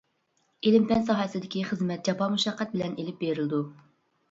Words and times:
ئىلىم-پەن 0.69 1.05
ساھەسىدىكى 1.09 1.61
خىزمەت 1.73 2.03
جاپا-مۇشەققەت 2.09 2.75
بىلەن 2.75 2.99
ئېلىپ 2.99 3.23
بېرىلىدۇ. 3.27 3.65